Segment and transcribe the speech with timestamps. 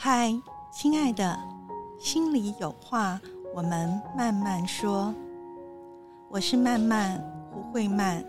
[0.00, 0.32] 嗨，
[0.70, 1.36] 亲爱的，
[1.98, 3.20] 心里有话，
[3.52, 5.12] 我们慢慢说。
[6.28, 7.18] 我是曼曼
[7.50, 8.24] 胡慧曼，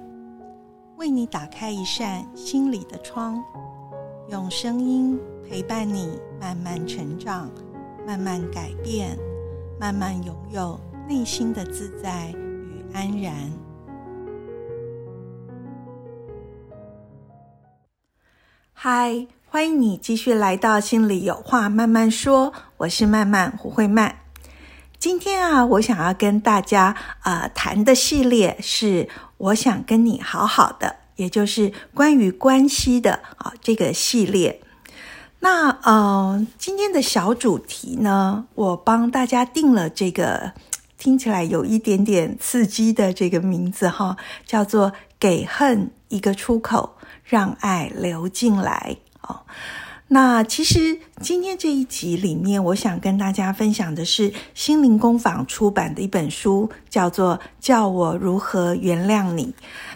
[0.98, 3.40] 为你打开一扇心里的窗，
[4.30, 7.48] 用声音陪伴你慢慢成长，
[8.04, 9.16] 慢慢改变，
[9.80, 13.36] 慢慢拥有内心的自在与安然。
[18.74, 24.20] 嗨，欢迎你继续来到心里有话慢慢说，我是曼曼胡慧曼。
[25.00, 34.62] 今天啊，我想要跟大家呃谈的系列是我想跟你好好的，也就是关于关系的啊这个系列。
[35.40, 40.52] 那呃，今天的小主题呢，我帮大家定了这个
[41.00, 48.98] 听起来有一点点刺激的这个名字哈，叫做“给恨一个出口，让爱流进来”
[49.30, 49.42] 哦。
[50.12, 59.46] 那其实今天这一集里面，我想跟大家分享的是心灵工坊出版的一本书，叫做《叫我如何原谅你》。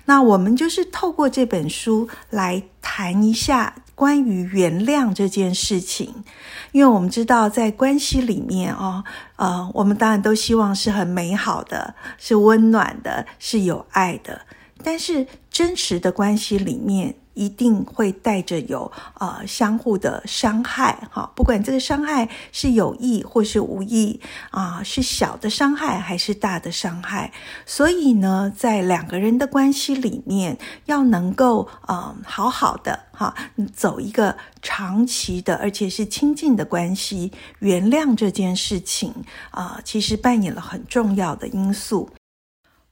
[0.05, 6.23] 那我们就是透过这本书来谈一下关于原谅这件事情，
[6.71, 9.03] 因为我们知道在关系里面哦，
[9.37, 14.41] 呃，我们当然都希望是很美好的，是温暖的，是有爱的，
[14.83, 17.15] 但是真实的关系里面。
[17.33, 24.19] 一定会带着有呃相互的伤害哈，不管这个伤害是有意或是无意
[24.51, 27.31] 啊，是小的伤害还是大的伤害。
[27.65, 33.33] 所以呢，在两个人的关系里面，要能够呃好好的哈，
[33.73, 39.13] 走一个长期的而且是亲近的关系，原谅这件事情
[39.51, 42.09] 啊，其实扮演了很重要的因素。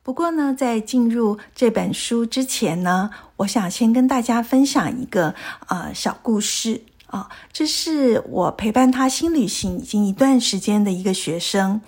[0.04, 5.36] 不过呢，在进入这本书之前呢，我想先跟大家分享一个
[5.68, 7.30] 呃小故事啊。
[7.54, 11.82] 这是我陪伴他新旅行已经一段时间的一个学生。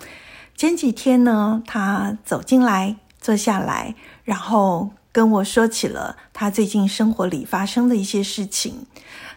[0.56, 8.86] 前几天呢，他走进来坐下来，然后跟我说起了他最近生活里发生的一些事情。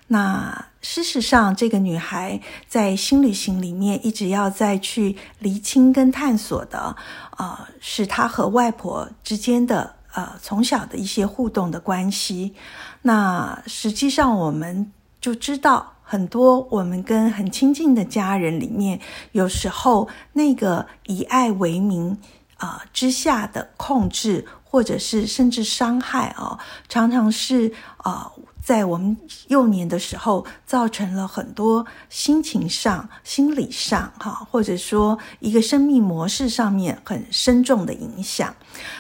[0.10, 6.96] 那事实上，这个女孩在新旅行里面一直要再去厘清跟探索的，
[7.38, 12.56] 呃，是她和外婆之间的呃从小的一些互动的关系。
[13.02, 14.90] 那实际上，我们
[15.20, 19.02] 就知道很多我们跟很亲近的家人里面，
[19.34, 22.18] 有时候那个以爱为名
[22.56, 28.32] 啊之下的控制，或者是甚至伤害啊，常常是啊。
[28.68, 29.16] 在我们
[29.48, 38.54] 幼年的时候，造成了很多心情上、心理上，哈，或者说一个生命模式上面很深重的影响。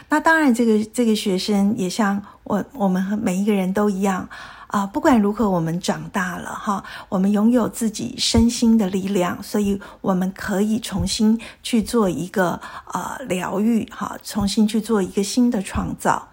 [0.07, 4.29] 那当然，这个这个学生也像我，我们和每一个人都一样
[4.67, 4.88] 啊。
[4.88, 12.57] 不管如何，我们长大了，哈，我们拥有自己身心的力量，所以我们可以重新去做一个
[12.94, 16.29] 呃疗愈，哈，重新去做一个新的创造。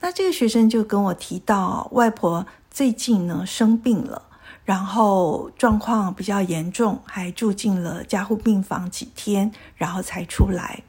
[0.00, 2.46] 那这个学生就跟我提到，外婆。
[2.78, 4.22] 最近呢生病了，
[4.64, 10.84] 然后状况比较严重，还住进了加护病房几天，然后才出来。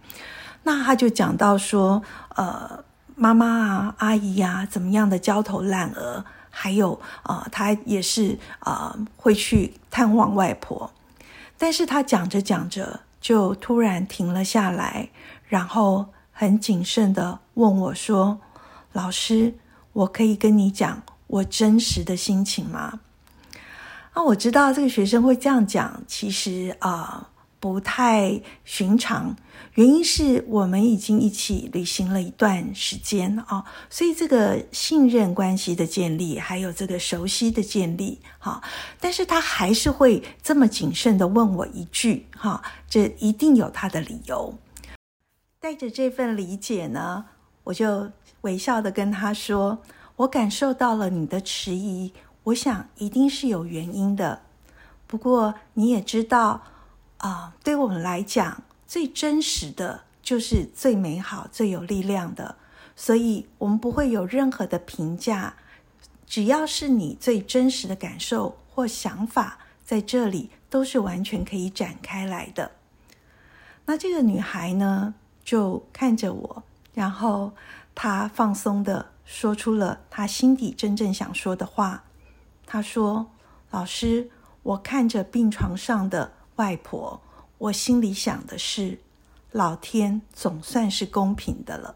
[0.61, 2.03] 那他就讲到说，
[2.35, 2.83] 呃，
[3.15, 10.91] 妈妈啊、阿姨啊，怎么样的焦头烂额，还有啊，他也是啊会去探望外婆。
[11.57, 15.09] 但是他讲着讲着，就突然停了下来，
[15.47, 18.39] 然后很谨慎的问我说
[18.93, 19.55] ：“老师，
[19.93, 22.99] 我可以跟你讲。”我真实的心情吗？
[24.13, 27.29] 啊，我知道这个学生会这样讲，其实啊
[27.59, 29.35] 不太寻常。
[29.75, 38.59] 原因是我们已经一起旅行了一段时间啊，所以这个信任关系的建立，还有这个熟悉的建立，哈。
[38.99, 44.57] 但是他还是会这么谨慎的问我一句，哈，这一定有他的理由。
[45.59, 47.25] 带着这份理解呢，
[47.65, 48.09] 我就
[48.41, 49.77] 微笑的跟他说。
[50.19, 52.11] 我感受到了你的迟疑，
[52.43, 54.41] 我想一定是有原因的。
[55.07, 56.61] 不过你也知道，
[57.19, 62.57] 啊，对我们来讲，最真实的就是最美好、最有力量的，
[62.97, 65.53] 所以我们不会有任何的评价。
[66.25, 72.71] 只要是你最真实的感受或想法，在这里都是完全可以展开来的。
[73.85, 75.13] 那这个女孩呢，
[75.45, 76.63] 就看着我，
[76.93, 77.53] 然后
[77.95, 79.11] 她放松的。
[79.31, 82.03] 说出了他心底真正想说的话。
[82.65, 83.29] 他说
[83.69, 84.31] ：“老师，
[84.63, 87.21] 我看着病床上的外婆，
[87.59, 88.97] 我心里想的是，
[89.51, 91.95] 老天总算是公平的了。”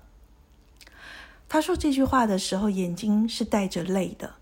[1.50, 4.36] 他说这句话的时候，眼睛是带着泪的。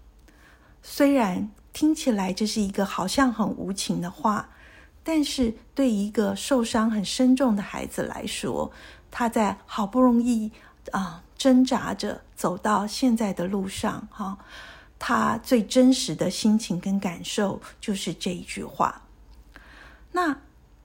[0.83, 4.49] 虽然听起来这是一个好像很无情的话，
[5.01, 8.69] 但是对一个受伤很深重的孩子来说，
[9.09, 10.51] 他在好不容易
[10.91, 14.37] 啊挣扎着走到现在的路上，哈，
[14.99, 19.01] 他最真实的心情跟感受就是这一句话。
[20.11, 20.37] 那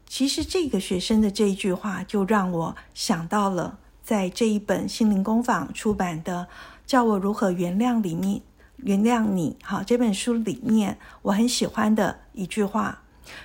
[0.06, 6.48] 其实这个学生的这一句话，就让我想到了在这一本心灵工坊出版的
[6.86, 8.40] 《叫我如何原谅》里面，
[8.76, 9.58] 原谅你。
[9.62, 13.02] 好，这本书里面我很喜欢的一句话，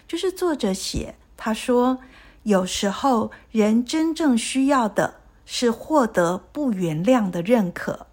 [0.07, 1.99] 就是作者写，他说
[2.43, 5.15] ：“有时候人真正需要的
[5.53, 8.07] 是获得不原谅的认可，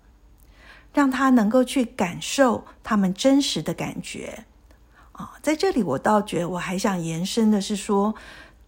[0.92, 4.44] 让他能够去感受他们真实的感觉。”
[5.14, 8.16] 啊，在这里我倒觉得我还想延伸的是说，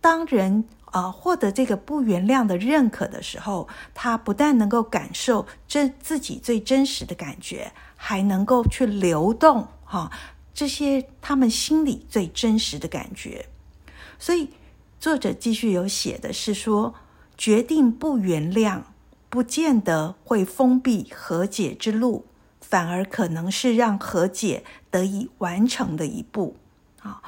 [0.00, 10.12] 当人啊获得这个不原谅的认可的时候，他不但能够感受这自己最真实的感觉，还能够去流动哈
[10.54, 13.46] 这些他们心里最真实的感觉。
[14.16, 14.50] 所以
[15.00, 16.94] 作者继续有写的是说，
[17.40, 18.82] 决定不原谅，
[19.30, 22.26] 不见得会封闭和解之路。
[22.60, 26.56] 反而可能是让和解得以完成的一步
[27.00, 27.22] 啊！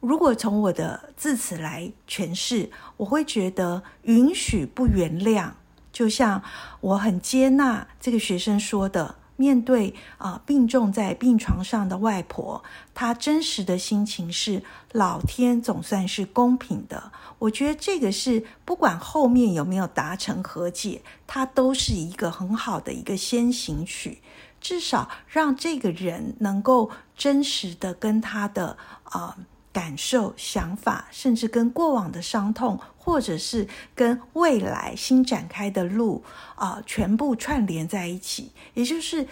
[0.00, 5.50] 如果从我的字词来诠释，我会觉得允许不原谅，
[5.92, 6.42] 就像
[6.80, 12.62] 我很接纳这个学生说的，面对啊病重在病床上的外婆，
[12.92, 14.62] 她真实的心情是
[14.92, 17.10] 老天总算是公平的。
[17.38, 24.20] 我觉得这个是不管后面有没有达成和解，它都是一个很好的一个先行曲。
[24.60, 29.36] 至少让这个人能够真实的跟他的啊
[29.72, 36.22] 感受、想法，甚至跟过往的伤痛，或者是跟未来新展开的路
[36.54, 39.26] 啊，全部串联在一起，也就是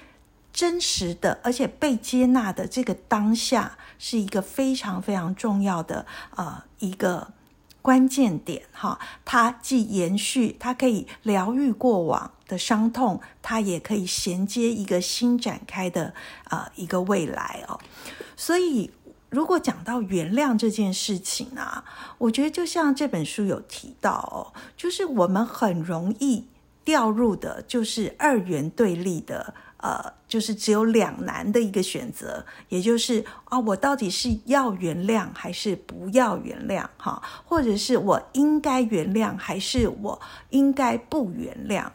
[0.53, 7.33] 真实的，而且被接纳的这个当下，是一个非常非常重要的呃一个。
[7.83, 16.13] 关键点哈，它既延续，它可以疗愈过往的伤痛，它也可以衔接一个新展开的
[16.49, 17.79] 啊一个未来哦。
[18.37, 18.91] 所以，
[19.31, 21.85] 如果讲到原谅这件事情啊，
[22.19, 26.47] 我觉得就像这本书有提到哦，就是我们很容易
[26.85, 29.55] 掉入的，就是二元对立的。
[29.79, 36.85] 呃，就是只有两难的一个选择，也就是啊，我到底是要原谅还是不要原谅？
[36.97, 41.89] 哈，或者是我应该原谅还是我应该不原谅？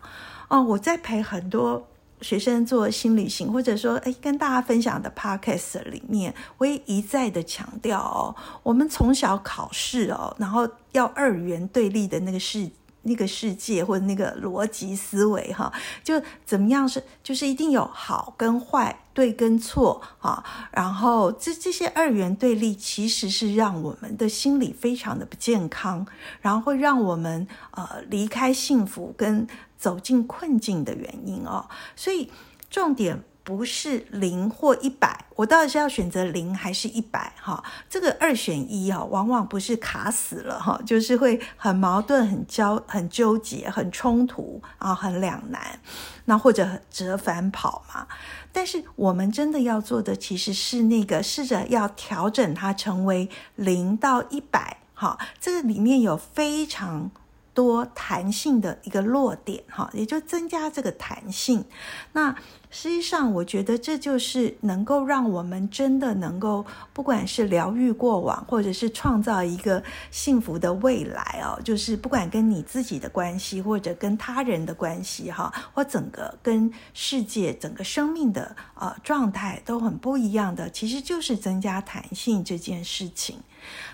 [0.48, 1.86] 哦，我在陪很多
[2.22, 12.70] 学生做心理行，或者说哎，跟大家分享的 podcast 里面，我也一再的强调哦，我们从小考试哦，然后要二元对立的那个世。
[13.04, 15.74] 那个世界或者那个逻辑思维哈，
[16.04, 26.06] 就怎么样是就是一定有好跟坏、对跟错啊，然后这这些二元对立其实是让我们的心理非常的不健康，
[26.42, 29.48] 然后会让我们呃离开幸福跟
[29.82, 32.32] 走进困境的原因哦，所以
[32.70, 33.24] 重点。
[33.44, 37.34] 不是零或一百，我到底是要选择零还是一百？
[37.42, 45.80] 哈，这个二选一哦，往往不是卡死了哈，就是会很矛盾、很焦、很纠结、很冲突啊，很两难，
[46.26, 48.08] 那或者折返跑嘛。
[48.52, 54.78] 但是我们真的要做的，其实是那个试着要调整它，成为零到一百。
[54.94, 57.10] 哈，这个里面有非常。
[57.54, 61.66] 多弹性的一个落点，哈，也就增加这个弹性。
[62.14, 62.34] 那
[62.70, 71.60] 实际上，我觉得这就是能够让我们真的能够，不管是疗愈过往，或者是创造一个幸福的未来哦。
[71.62, 83.40] 就是不管跟你自己的关系，或者跟他人的关系，哈，或整个跟世界、整个生命的呃状态都很不一样的，其实就是增加弹性这件事情。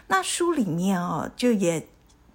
[0.07, 1.87] 那书里面哦，就也。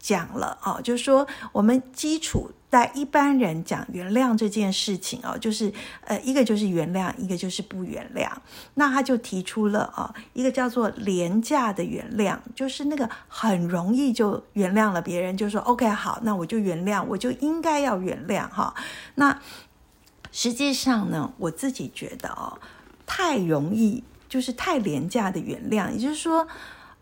[0.02, 5.72] 讲了哦，就是说我们基础在一般人讲原谅这件事情哦，就是
[6.06, 8.28] 呃一个就是原谅，一个就是不原谅。
[8.74, 18.74] 那他就提出了啊，一个叫做廉价的原谅，就是那个很容易就原谅了别人，就说 OK 好，那我就原谅，我就应该要原谅哈。
[19.14, 19.40] 那
[20.32, 22.58] 实际上呢，我自己觉得哦，
[23.06, 26.48] 太容易就是太廉价的原谅，也就是说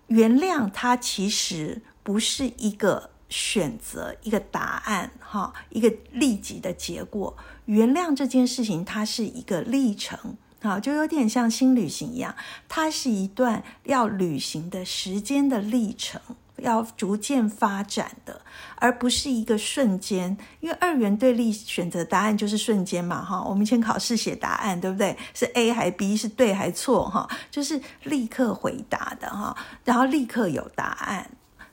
[0.08, 1.80] 原谅它其实。
[2.02, 7.36] 不是一个选择，一个答案，哈，一个立即的结果。
[7.66, 12.34] 原谅这件事情，它是一个历程，啊，就有点像新旅行一样，
[12.68, 16.20] 它是一段要旅行的时间的历程。
[16.62, 18.42] 要逐渐发展的，
[18.74, 20.36] 而不是一个瞬间。
[20.60, 23.42] 因为二元对立选择答案就是瞬间嘛，哈。
[23.42, 25.16] 我们以前考试写答案，对不对？
[25.32, 31.30] 是 A 还 B，是对还错，哈，就是立刻回答的，哈，然后立刻有答案，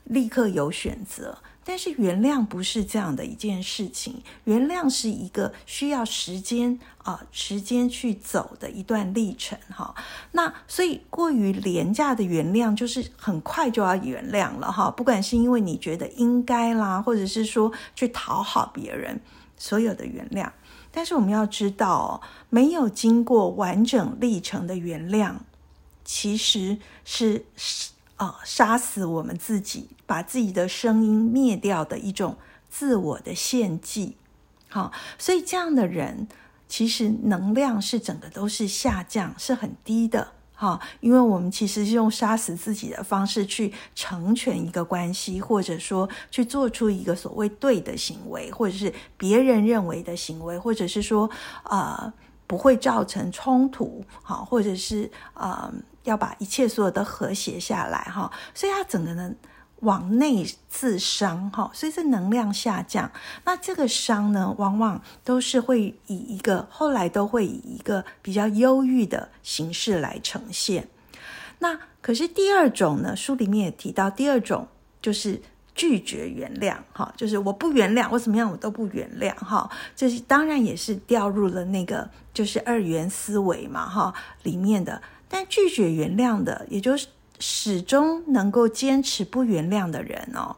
[0.08, 1.38] 立刻有选择。
[1.70, 9.94] 但是原谅不是这样的一件事情，原谅是一个需要时间啊，时间去走的一段历程哈。
[10.32, 14.90] 那所以过于廉价的原谅，就是很快就要原谅了哈。
[14.90, 19.20] 不管是因为你觉得应该啦，或者是说去讨好别人，
[19.58, 20.50] 所有的原谅。
[20.90, 25.34] 但是我们要知道，没有经过完整历程的原谅，
[26.06, 27.44] 其实是。
[28.18, 32.36] 啊，杀死我们自己，把自己的声音灭掉的一种
[32.68, 34.18] 自我的献祭。
[34.70, 36.28] 好，所以这样的人
[36.68, 40.30] 其实能量是整个都是下降，是很低的。
[40.56, 51.30] 哈，因为我们其实是用杀死自己的方式去成全一个关系，或者说去做出一个所谓对的行为，或者是别人认为的行为，或者是说
[51.62, 52.12] 啊
[52.48, 55.72] 不会造成冲突，好，或者是啊。
[56.08, 59.38] 要把一切所有的和谐下来哈，所以他整个人
[59.82, 63.12] 往内自伤哈，所以是能量下降。
[63.44, 70.88] 那这个伤呢，往往都是会以一个后来都会以一个比较忧郁的形式来呈现。
[71.60, 74.66] 那可是第二种呢，书里面也提到，第二种
[75.02, 75.42] 就是
[75.76, 79.70] 拒绝原谅哈，就是我不原谅，我怎么样我都不原谅哈。
[79.94, 85.02] 这是当然也是掉入了那个就是二元思维嘛哈里面的。
[85.30, 87.08] 但拒绝原谅的，也就是
[87.40, 90.56] 始终能够坚持不原谅的人哦，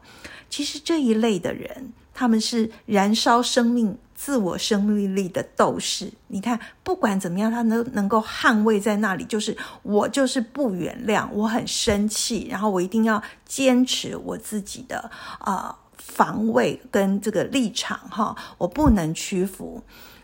[0.48, 6.12] 其实这一类的人，他们是燃烧生命、自我生命力的斗士。
[6.28, 19.82] 你看，不管怎么样，他能能够捍卫在那里，就是我就是不原谅，我很生气，然后我一定要坚持我自己的啊防卫跟这个立场哈，我不能屈服。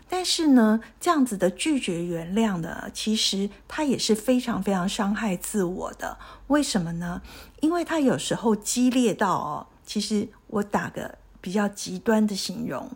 [0.09, 6.17] 但是呢，这样子的拒绝原谅的，其实他也是非常非常伤害自我的。
[6.47, 7.21] 为什么呢？
[7.59, 12.89] 因为他有时候激烈到哦，其实我打个比较极端的形容，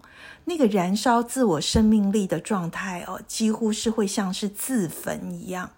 [0.46, 5.72] 那个燃烧自我生命力的状态哦，几乎是会像是自焚一样。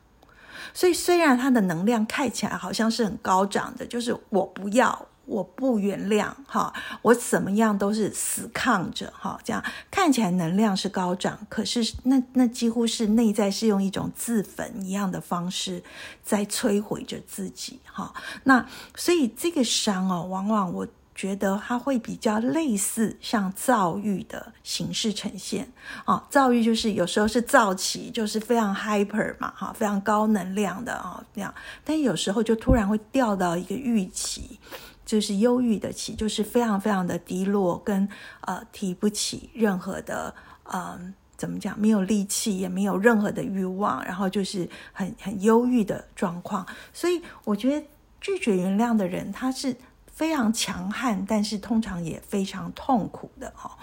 [0.73, 5.07] 所以虽然他的能量看起来好像是很高涨的，就是我不要。
[5.25, 15.81] 我不原谅哈，我怎么样都是死抗着哈，这样看起来能量是高涨，可是那那几乎是内在是用一种自焚一样的方式
[16.23, 18.13] 在摧毁着自己哈。
[18.43, 25.71] 那所以这个伤哦，往往我觉得它会比较类似像躁郁的形式呈现
[26.05, 26.25] 啊。
[26.29, 31.53] 躁郁就是有时候是躁起，就是非常 hyper 嘛哈，非常高能量的啊那样，
[31.85, 34.59] 但有时候就突然会掉到一个预期。
[35.05, 38.07] 就是忧郁的起，就是非常非常的低落，跟
[38.41, 40.33] 呃提不起任何的
[40.71, 46.65] 嗯怎么讲，没有力气，也没有任何的欲望，然后就是很很忧郁的状况。
[46.93, 47.85] 所以我觉得
[48.21, 49.75] 拒绝原谅的人，他是
[50.07, 53.77] 非常强悍，但是通常也非常痛苦的哈。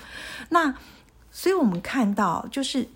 [0.48, 0.74] 那
[1.30, 2.88] 所以我们看到，就是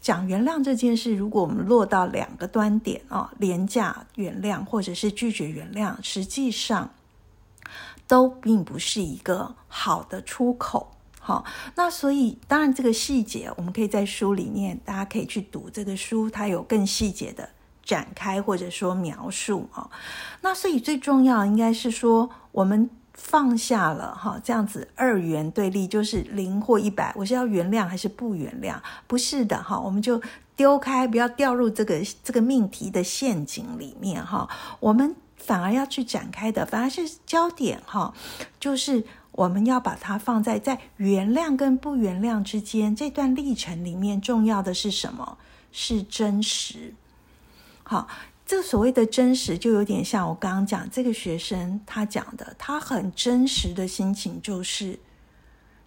[0.00, 6.88] 讲原谅这件事，如果我们落到两个端点啊，廉价原谅或者是拒绝原谅，实际上。
[8.12, 17.48] 都并不是一个好的出口，好，那所以当然这个细节我们可以在书里面，大家可以去读这个书，它有更细节的
[17.82, 19.88] 展开或者说描述啊。
[20.42, 28.76] 那所以最重要应该是说，我们放下了哈，这样子二元对立就是零或一百，我是要原谅还是不原谅？
[29.06, 30.20] 不是的哈，我们就
[30.54, 34.46] 丢开，不要掉入这个这个命题的陷阱里面哈，
[34.80, 35.16] 我们。
[35.44, 38.14] 反而要去展开的，反而是焦点哈，
[38.60, 45.38] 就是我们要把它放在在原谅跟不原谅之间这段历程里面，重要的是什么？
[45.72, 46.94] 是真实。
[47.82, 48.08] 好，
[48.46, 54.98] 这所谓的真实，就有点像我刚刚讲这个学生他讲的，他很真实的心情就是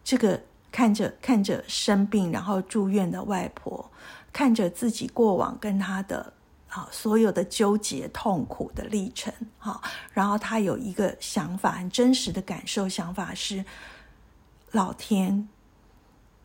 [0.03, 3.89] 这个看着看着生病然后住院的外婆，
[4.33, 6.33] 看着自己过往跟他的。
[6.75, 13.63] 啊，所有的纠结、痛苦的历程，哈，然后他有一个想法，很真实的感受，想法是，
[14.72, 15.48] 老天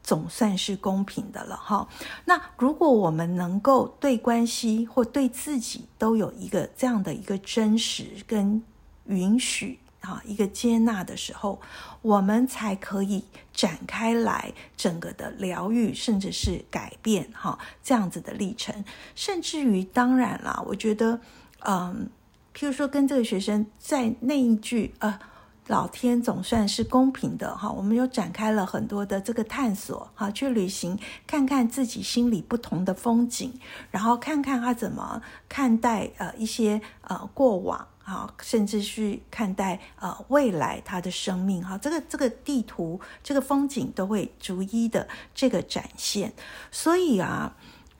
[0.05, 1.89] 总算是公平的了，哈。
[2.27, 8.63] 那如果我们能够对关系或对自己都有一个这样的一个真实跟
[9.07, 9.81] 允许。
[10.01, 11.61] 啊，一个接纳的时候，
[12.03, 18.85] 我们才可以展开来整个的疗愈，甚至是改变哈这样子的历程。
[19.15, 21.21] 甚至于，当然啦，我觉得，
[21.61, 22.09] 嗯，
[22.55, 25.19] 譬如说跟这个学生在那一句呃，
[25.67, 33.53] 老天总算是公平的哈，我们又展开了很多的这个探索哈，去旅行，看看自己心里不同的风景，
[33.91, 46.33] 然后看看他怎么看待呃一些呃过往啊，甚至去看待呃未来他的生命哈，这个这个地图这个风景都会逐一的这个展现，
[46.71, 47.57] 所以啊，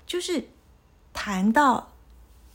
[0.07, 0.49] 就是
[1.13, 1.89] 谈到。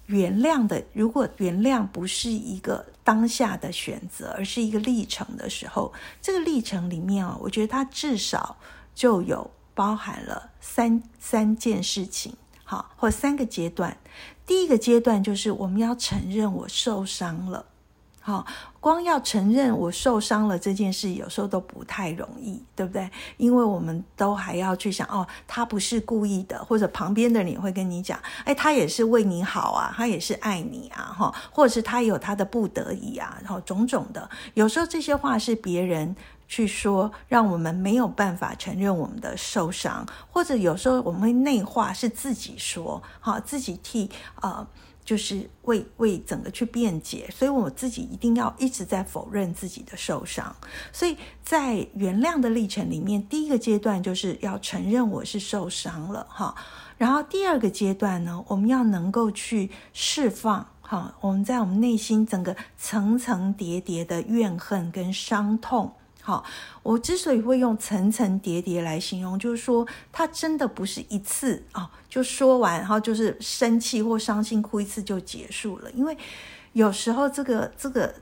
[0.08, 8.56] 原谅的，如果原谅不是一个当下的选择，而是一个历程的时候，这个历程里面啊，我觉得它至少
[8.94, 13.98] 就有包含了三三件事情，好，或三个阶段。
[14.46, 17.66] 第一个阶段就是我们要承认我受伤了。
[18.28, 18.44] 好，
[18.80, 23.08] 光要承认我受伤了这件事，有时候都不太容易，对不对？
[23.38, 36.16] 因为我们都还要去想，哦，他不是故意的，或者旁边的人会跟你讲，哎，他也是为你好啊，他也是爱你啊，哈，或者是他有他的不得已啊，然后种种的，有时候这些话是别人
[36.48, 44.66] 去说，让我们没有办法承认我们的受伤，或者有时候我们会内化是自己说，好，自己替啊。
[45.06, 50.54] 就是为为整个去辩解，所以我自己一定要一直在否认自己的受伤。
[50.92, 56.56] 所以在原谅的历程里面，第一个阶段就是要承认我是受伤了，哈。
[56.98, 65.94] 然后第二个阶段呢，我们要能够去释放，哈，我们在我们内心整个层层叠叠的怨恨跟伤痛。
[66.26, 66.44] 好，
[66.82, 75.92] 我之所以会用层层叠叠来形容，就是说，它真的不是一次啊，就说完，然后就是生气或伤心哭一次就结束了。
[75.92, 76.18] 因为
[76.74, 78.16] 有时候这个这个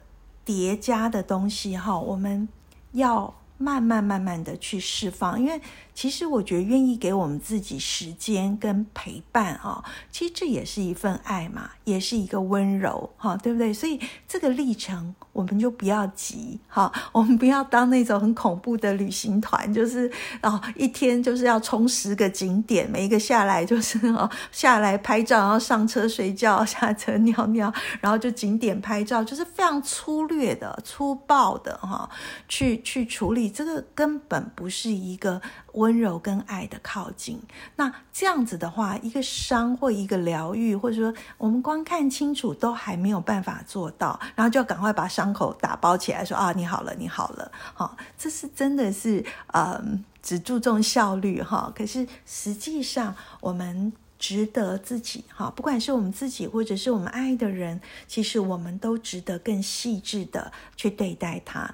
[0.44, 2.50] 叠加的东西，哈，我们
[2.92, 5.62] 要慢慢慢慢的去释放，因为。
[5.96, 13.72] 其实我觉得愿意给我们自己时间跟陪伴啊，其实这也是一份爱嘛，也是一个温柔哈，对不对？
[13.72, 20.10] 所以这个历程我们就不要急哈， 我们不要当那种很恐怖的旅行团，就是
[20.42, 32.10] 哦一天就是要冲十个景点，每一个下来就是 哦下来拍照，然后上车睡觉， 下车尿尿，然后就景点拍照，就是非常粗略的、粗暴的哈，
[32.48, 35.42] 去去处理这个根本不是一个。
[35.74, 37.42] 温柔跟爱的靠近，
[37.76, 51.72] 那这样子的话，一个伤或一个疗愈，或者说我们光看清楚都还没有办法做到，然后就要赶快把伤口打包起来，说啊，你好了，你好了，好，这是真的是嗯，只注重效率哈。
[51.76, 61.74] 可是实际上，我们值得自己哈，不管是我们自己或者是我们爱的人，其实我们都值得更细致的去对待他。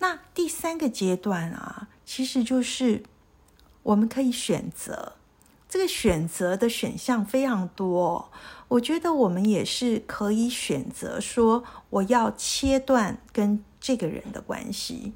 [0.00, 3.04] 那第三个阶段啊，其实就是。
[3.86, 5.12] 我们可以选择，
[5.68, 8.30] 这个选择的选项非常多。
[8.66, 15.12] 我觉得我们也是可以选择说，我要切断跟这个人的关系。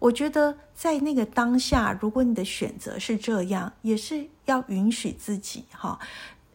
[0.00, 6.00] 我觉得在那个当下，如果你的选择是这样，也是要允许自己哈。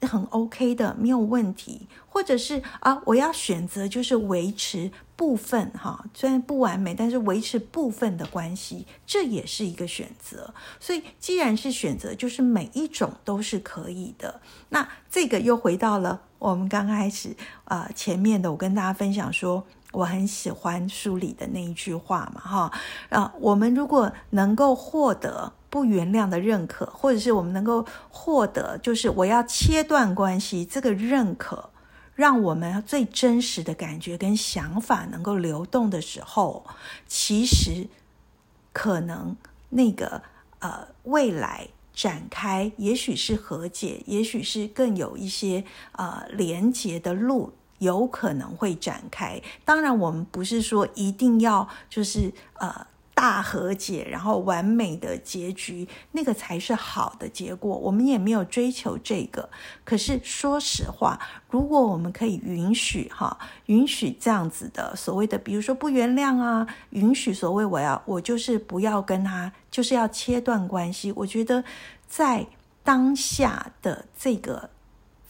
[0.02, 10.54] 很 OK 的，没有问题，或者是啊，我要选择就是维持部分哈，虽然不完美，但是维持部分的关系，这也是一个选择。
[10.80, 14.42] 所以既然是选择，就是每一种都是可以的。
[14.70, 22.72] 那这个又回到了我们刚开始啊前面的，我跟大家分享说，我很喜欢书里的那一句话嘛哈
[23.10, 25.54] 啊，我们如果能够获得。
[25.74, 31.72] 不原谅的认可，或者是我们能够获得，就是我要切断关系，这个认可，
[32.16, 36.66] 让我们最真实的感觉跟想法能够流动的时候，
[37.08, 37.88] 其实
[38.72, 39.36] 可能
[39.70, 40.22] 那个
[40.60, 49.42] 呃未来展开，也许是和解，也许是更有一些呃连接的路，有可能会展开。
[49.66, 52.88] 当然，我们不是说一定要就是呃。
[53.24, 57.74] 大和解，然后完美的结局，那个才是好的结果。
[57.78, 59.50] 我们也没有追求这个。
[59.86, 61.18] 可是说实话，
[61.50, 71.14] 如果我们可以允许哈，允许这样子的所谓的，比如说不原谅啊，允许所谓我要我就是不要跟他，就是要切断关系。
[71.16, 71.64] 我觉得
[72.06, 72.46] 在
[72.84, 74.70] 当下的这个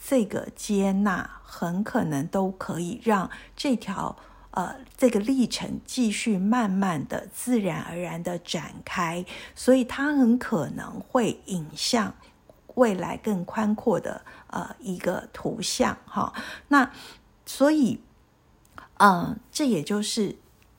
[0.04, 4.16] 这个接纳，很可能都可以让这条。
[4.56, 9.24] 呃，这个历程继续慢慢的、自然而然的展开，
[9.56, 12.14] 所以它很可能会引向
[12.76, 16.32] 未来更宽阔的呃一个图像哈。
[16.68, 16.88] 那
[17.44, 17.98] 所以，
[18.98, 20.36] 嗯，这也就是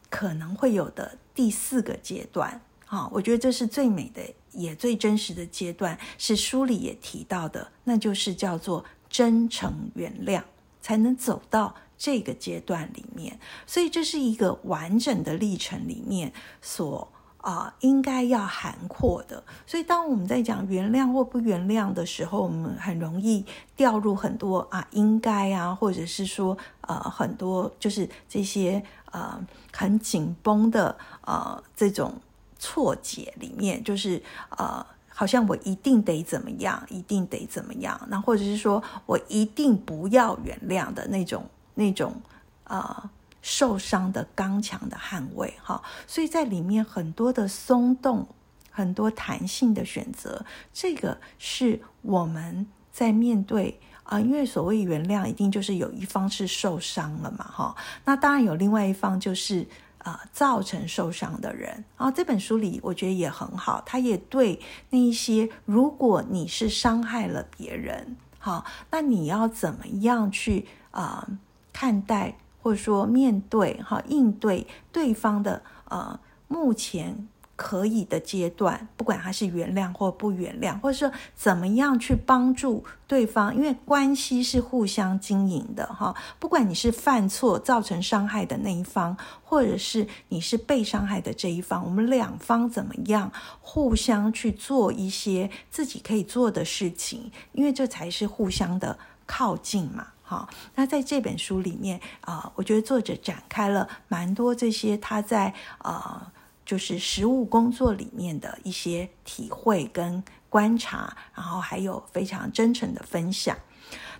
[0.09, 3.09] 可能会有的第四个阶段哈。
[3.11, 4.21] 我觉得这是最美的
[4.53, 10.41] 也最真实的阶段，是书里也提到的，那就是叫做真诚原谅，
[10.81, 11.75] 才能走到。
[11.97, 19.43] 这个阶段里面，所以这是一个完整的历程里面所啊应该要涵括的。
[19.65, 29.39] 所以当我们在讲原谅或不原谅的时候，我们很容易掉入很多啊应该啊，或者是说呃很多就是这些呃
[29.71, 32.15] 很紧绷的呃这种
[32.59, 34.21] 错解里面，就是
[34.57, 34.85] 呃。
[35.17, 42.21] 好像我一定得怎么样，一定得怎么样，那或者是说我一定不要原谅的那种、那种
[42.65, 43.09] 呃
[43.41, 48.27] 受伤的刚强的捍卫哈，所以在里面很多的松动，
[48.71, 59.67] 很多弹性的选择，这个是我们在面对啊，因为所谓原谅，一定就是有一方是受伤了嘛哈，那当然有另外一方就是。
[60.05, 64.61] 啊，造成受伤的人啊，这本书里我觉得也很好，他也对
[64.91, 71.27] 那一些，如果你是伤害了别人，好，那你要怎么样去啊
[71.75, 77.27] 看待或者说面对哈应对对方的呃目前。
[77.57, 86.13] 可以的阶段，不管他是原谅或不原谅，或者说怎么样去帮助对方，因为关系是互相经营的哈。
[86.37, 100.07] 不管你是犯错造成伤害的那一方，或者是你是被伤害的这一方，我们两方怎么样互相去做一些自己可以做的事情，因为这才是互相的靠近嘛。
[100.25, 106.33] 好，那在这本书里面啊，我觉得作者展开了蛮多这些他在啊。
[106.65, 113.55] 就是实务工作里面的一些体会跟观察，然后还有非常真诚的分享。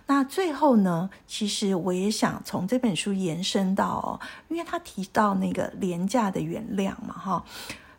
[0.06, 7.44] 那最后呢，其实我也想从这本书延伸到，因为他提到那个廉价的原谅嘛，哈，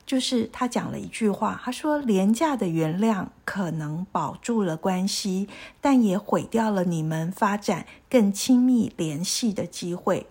[0.07, 5.47] 就是他讲了一句话，他说廉价的原谅可能保住了关系，
[5.79, 10.25] 但也毁掉了你们发展更亲密联系的机会。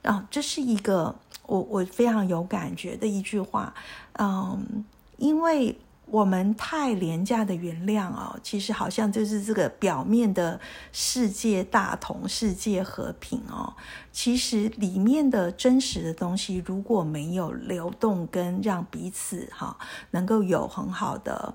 [0.00, 1.16] 啊，这是一个。
[1.48, 3.72] 我我非常有感觉的一句话，
[4.18, 4.84] 嗯，
[5.16, 10.60] 因为我们太廉价的原谅哦，其实好像就是这个表面的
[10.92, 13.74] 世界大同、世界和平哦，
[14.12, 19.76] 其实里面的真实的东西如果没有流动跟让彼此哈
[20.12, 21.52] 能够有很好的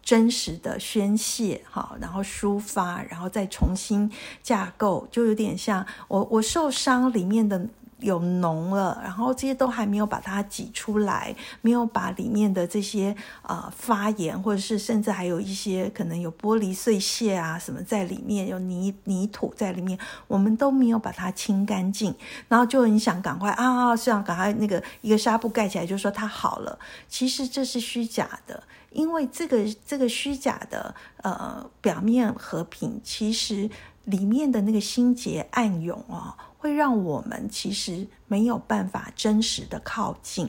[0.00, 4.10] 真实的宣泄哈，然后抒发，然后再重新
[4.44, 7.68] 架构，就有点像我我受伤里面的。
[8.02, 22.14] 有脓了，然后这些都还没有把它挤出来，没有把里面的这些呃发炎，或者是甚至还有一些可能有玻璃碎屑啊什么在里面，有泥泥土在里面，我们都没有把它清干净，
[22.48, 26.78] 然后就很想赶快啊，想赶快那个一个纱布盖起来，就说它好了。
[27.08, 33.70] 其实这是虚假的，因为这个这个虚假的呃表面和平，其实
[34.04, 36.36] 里面的那个心结暗涌啊。
[36.62, 40.48] 会让我们其实没有办法真实的靠近，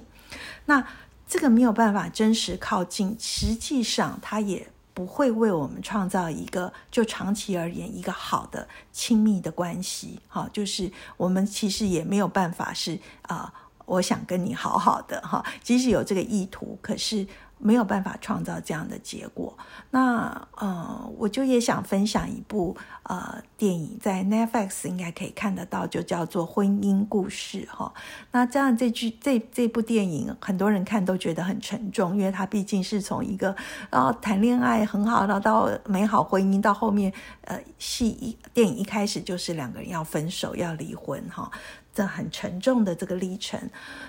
[0.66, 0.88] 那
[1.28, 10.20] 这个没有办法真实靠近，实际上它也不会为我们创造一个就长期而言一个好的亲密的关系。
[10.28, 13.52] 哈，就是我们其实也没有办法是啊，
[13.88, 17.26] 我想跟你好好的哈，即使有这个意图，可是。
[17.64, 19.58] 没有办法创造这样的结果。
[19.92, 27.94] 那呃，我就也想分享一部呃电影，在 Netflix 应该可以看得到，就叫做《婚姻故事》哈。
[28.32, 33.56] 那这样这句这这部电影，很多人看都觉得很沉重，因为它毕竟是从一个
[33.90, 37.14] 然后谈恋爱很好，然后到美好婚姻，到后面
[37.46, 41.50] 呃戏一电影一开始就是两个人要分手要离婚哈，
[41.94, 43.60] 这很沉重的这个历程。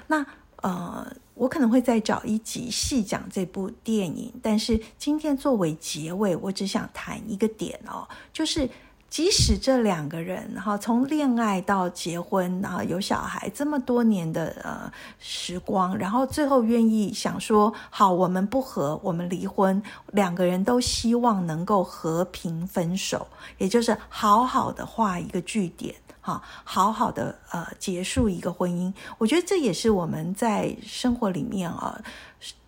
[0.09, 0.25] 那
[0.65, 1.07] 呃。
[1.37, 8.71] 我可能会再找一集细讲这部电影，但是今天作为结尾，我只想谈一个点哦，就是
[9.11, 23.27] 即使这两个人哈，从恋爱到结婚，然后有小孩这么多年的呃时光，然后最后愿意想说好，我们不和，我们离婚，两个人都希望能够和平分手，
[23.59, 25.97] 也就是好好的画一个句点。
[26.27, 32.01] 好，好好的呃，结束一个婚姻，我觉得这也是我们在生活里面啊，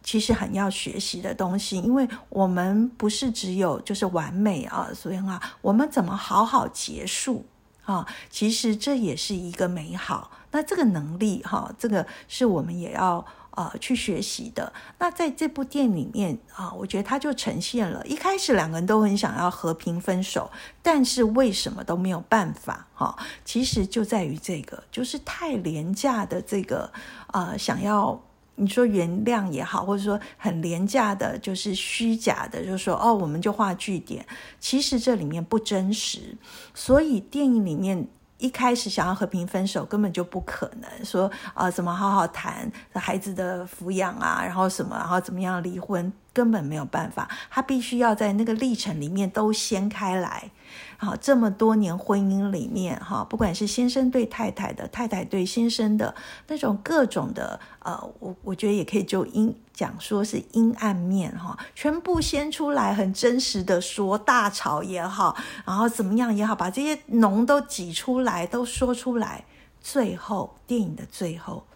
[0.02, 7.46] 其实很要学习的东西，因为我们不是只有就是完美啊，所以啊，我们怎么好好结束
[7.86, 8.06] 啊？
[8.28, 10.30] 其实这也是一个美好。
[10.50, 13.24] 那这个能力哈，这个是我们也要。
[13.56, 14.70] 啊，去学习的。
[14.98, 20.50] 那在这部电影里面啊，我觉得他就呈现了，一开始两个人都很想要和平分手，
[20.82, 22.86] 但是为什么都没有办法？
[22.94, 23.16] 哈，
[23.46, 26.92] 其实就在于这个，就是太廉价的这个
[27.28, 28.20] 啊，想要
[28.56, 34.26] 你说原谅也好，或者说很廉价的，就是虚假的，就是说哦，我们就画句点，
[34.60, 36.36] 其实这里面不真实。
[36.74, 38.06] 所以电影里面
[38.38, 47.28] 一开始想要和平分手，根本就不可能说啊，怎么好好谈孩子的抚养啊，然后什么，然后怎么样离婚，根本没有办法。
[47.50, 50.50] 他必须要在那个历程里面都掀开来。
[50.98, 56.14] 好，这么多年婚姻里面，哈，不管是先生对太太的，太太对先生的
[56.48, 69.44] 那种各种的，呃，我我觉得也可以就阴讲说是阴暗面，哈，全部掀出来，很真实的说，大吵也好，然后怎么样也好，把这些脓都挤出来，都说出来，
[69.80, 71.66] 最后电影的最后，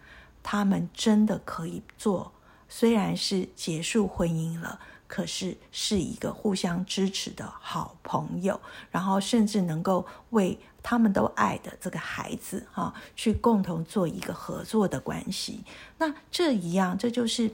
[0.42, 2.32] 他们真的可以做，
[2.68, 4.80] 虽然是结束婚姻了。
[5.10, 8.60] 可是是一个互相支持的好朋友，
[8.92, 15.64] 然后甚至能够为他们都爱的这个孩子哈，去共同做一个合作的关系。
[15.98, 17.50] 那这一样，这就是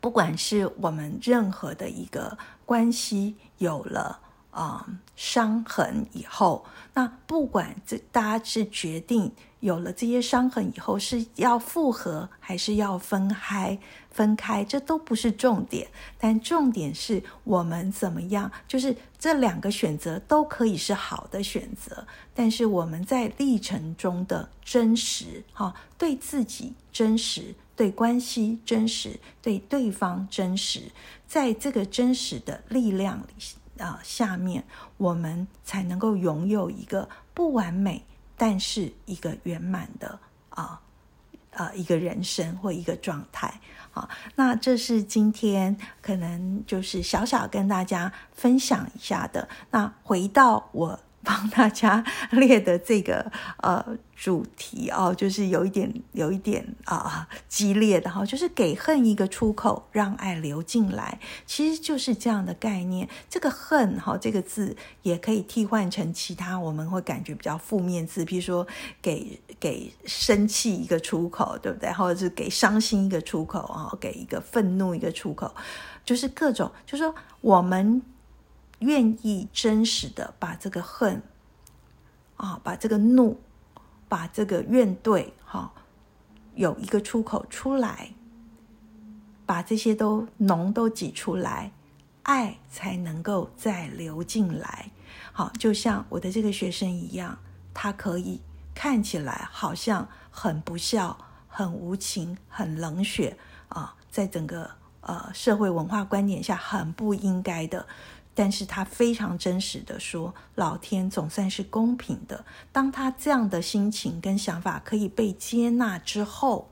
[0.00, 4.18] 不管是我们任何的一个关系有了。
[4.56, 6.64] 啊，伤痕以后，
[6.94, 13.78] 那不管这大家是决定有了这些伤痕以后是要复合还是要分开，
[14.10, 15.88] 分开这都不是重点，
[16.18, 30.90] 但重点是我们怎么样，就是这两个选择都可以是好的选择，但是我们在历程中的真实，哈，对自己真实，对关系真实，对对方真实，
[31.28, 33.44] 在这个真实的力量里。
[33.78, 34.64] 啊，下面
[34.96, 38.04] 我们才能够拥有一个不完美，
[38.36, 40.18] 但是一个圆满的
[40.50, 40.80] 啊
[41.52, 43.60] 啊一个人生或一个状态。
[43.90, 49.48] 好，那这是今天可能就是小小跟大家分享一下的。
[49.70, 51.00] 那回到我。
[51.26, 53.84] 帮大家列的这个呃
[54.14, 63.08] 主题哦，就是有一点有一点啊激烈的哈，就是给恨一个出口，让爱流进来，其实就是这样的概念。
[63.28, 68.64] 这个恨哈这个字也可以替换成其他我们会感觉比较负面字，比如说
[69.02, 71.90] 给给生气一个出口，对不对？
[71.92, 75.52] 或者是给伤心一个出口啊，给一个愤怒一个出口，
[76.04, 78.00] 就是各种，就是说我们。
[78.80, 81.22] 愿意真实的把这个恨
[82.36, 83.40] 啊，把这个怒，
[84.08, 85.72] 把这个怨怼，哈，
[86.54, 88.12] 有一个出口出来，
[89.46, 91.72] 把这些都脓都挤出来，
[92.24, 94.90] 爱才能够再流进来。
[95.32, 97.38] 好，就像我的这个学生一样，
[97.72, 98.40] 他可以
[98.74, 101.16] 看起来好像很不孝、
[101.48, 107.86] 很无情、很冷血啊，在整个呃社会文化观点下很不应该的。
[108.38, 112.44] 但是他非常真实的说，老天总算是公平的。
[112.70, 116.68] 当他这样的心情跟想法可以被接纳之后，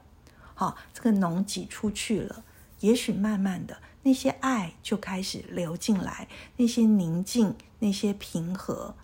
[0.54, 2.44] 好，这个脓挤出去了，
[2.80, 8.94] 也许慢慢的那些爱就开始流进来，那些宁静，那些平和，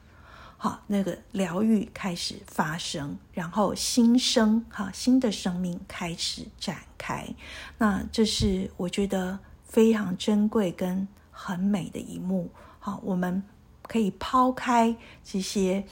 [0.58, 7.26] 好，那个疗愈开始发生，然后新生，哈，新的生命开始展开。
[7.78, 11.08] 那这是我觉得非常珍贵跟。
[11.42, 13.42] 很美的一幕，好，我们
[13.80, 15.82] 可以抛开这些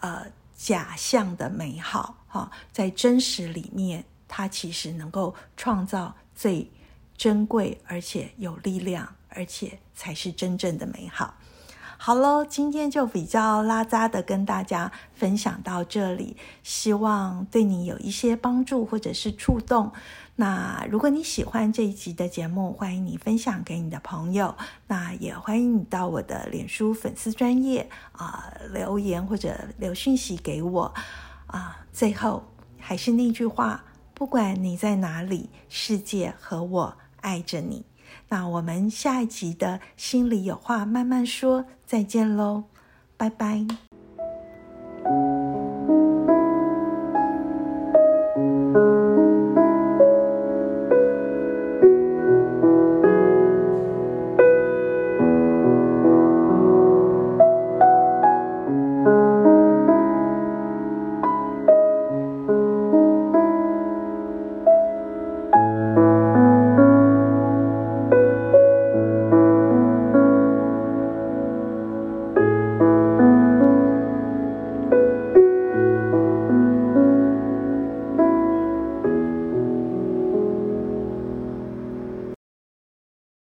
[0.00, 0.24] 呃
[0.56, 6.70] 假象的美好，哈，在真实里面，它其实能够创造最
[7.14, 11.34] 珍贵而且有力量，而且才是真正的美好。
[11.98, 19.92] 好喽，今天就比较拉扎的跟大家分享到这里，希望对你有一些帮助或者是触动。
[20.38, 24.54] 那如果你喜欢这一集的节目，欢迎你分享给你的朋友。
[24.86, 30.94] 那也欢迎你到我的脸书粉丝专业啊留言或者留讯息给我
[31.46, 31.86] 啊。
[31.90, 32.44] 最后
[32.78, 37.86] 还是那句话，不管你在哪里，世界和我爱着你。
[38.28, 42.64] 那我们下一集的心里有话慢慢说，再见喽，
[43.16, 43.85] 拜拜。